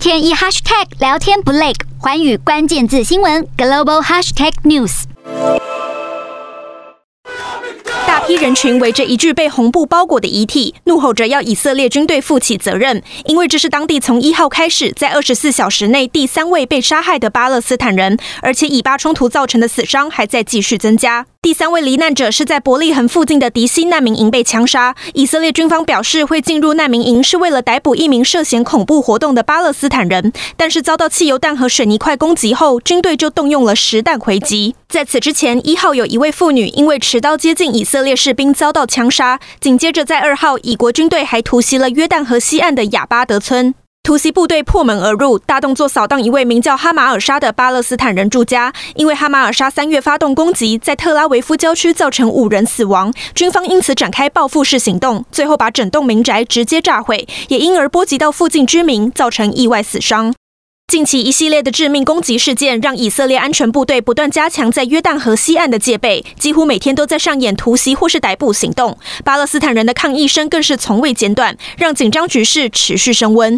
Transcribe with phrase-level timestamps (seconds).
[0.00, 5.02] 天一 hashtag 聊天不累，寰宇关键字新闻 global hashtag news。
[8.06, 21.26] 大批人群围着一具被红布包裹的遗体，怒吼着要以色列军队负起责任，因为这是当地从一号开始在二十四小时内第三位被杀害的巴勒斯坦人，而且以巴冲突造成的死伤还在继续增加。
[21.42, 24.94] 第三位罹难者是在伯利恒附近的迪西难民营被枪杀。
[25.14, 34.74] 以色列军方表示会进入难民营是为了逮捕一名涉嫌恐怖活动的巴勒斯坦人，但是遭到汽油弹和水泥块攻击后，军队就动用了实弹回击。
[34.90, 39.40] 在此之前，一号有一位妇女因为持刀接近以色列士兵遭到枪杀。
[39.58, 43.74] 紧接着在二号，以国军队还突袭了约旦河西岸的亚巴德村。
[44.10, 48.72] 突袭部队破门而入，大动作扫荡一位名叫哈马尔沙的巴勒斯坦人住家。
[48.96, 60.34] 因为哈马尔沙三月发动攻击，在特拉维夫郊区造成五人死亡，军方因此展开报复式行动，最后把整栋民宅直接炸毁，也因而波及到附近居民，造成意外死伤。
[60.88, 68.98] 近期一系列的致命攻击事件，让以色列安全部队不断加强在约旦河西岸的戒备，几乎每天都在上演突袭或是逮捕行动。
[69.22, 73.56] 巴勒斯坦人的抗议声更是从未间断，让紧张局势持续升温。